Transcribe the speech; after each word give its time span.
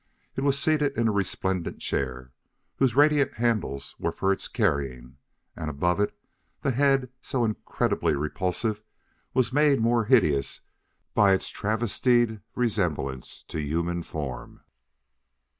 It 0.35 0.41
was 0.41 0.57
seated 0.57 0.97
in 0.97 1.07
a 1.07 1.11
resplendent 1.11 1.77
chair, 1.79 2.31
whose 2.77 2.95
radiating 2.95 3.35
handles 3.35 3.95
were 3.99 4.11
for 4.11 4.33
its 4.33 4.47
carrying; 4.47 5.17
and, 5.55 5.69
above 5.69 5.99
it, 5.99 6.17
the 6.61 6.71
head, 6.71 7.11
so 7.21 7.45
incredibly 7.45 8.15
repulsive, 8.15 8.81
was 9.35 9.53
made 9.53 9.79
more 9.79 10.05
hideous 10.05 10.61
by 11.13 11.33
its 11.33 11.51
travestied 11.51 12.41
resemblance 12.55 13.43
to 13.43 13.59
human 13.61 14.01
form. 14.01 14.61